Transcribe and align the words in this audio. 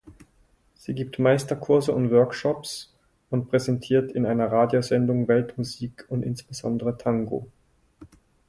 Sie 0.73 0.95
gibt 0.95 1.19
Meisterkurse 1.19 1.93
und 1.93 2.09
Workshops 2.09 2.91
und 3.29 3.51
präsentiert 3.51 4.11
in 4.13 4.25
einer 4.25 4.51
Radiosendung 4.51 5.27
Weltmusik 5.27 6.07
und 6.09 6.23
insbesondere 6.23 6.97
Tango. 6.97 7.45